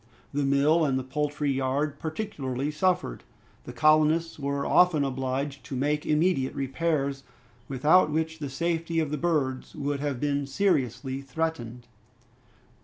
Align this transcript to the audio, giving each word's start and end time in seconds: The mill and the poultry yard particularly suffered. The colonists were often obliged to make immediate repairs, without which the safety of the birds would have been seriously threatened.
The 0.33 0.41
mill 0.43 0.83
and 0.83 0.97
the 0.97 1.03
poultry 1.03 1.51
yard 1.51 1.99
particularly 1.99 2.71
suffered. 2.71 3.23
The 3.65 3.71
colonists 3.71 4.39
were 4.39 4.65
often 4.65 5.03
obliged 5.05 5.63
to 5.65 5.75
make 5.75 6.07
immediate 6.07 6.55
repairs, 6.55 7.21
without 7.69 8.09
which 8.09 8.39
the 8.39 8.49
safety 8.49 8.99
of 8.99 9.11
the 9.11 9.17
birds 9.19 9.75
would 9.75 9.99
have 9.99 10.19
been 10.19 10.47
seriously 10.47 11.21
threatened. 11.21 11.85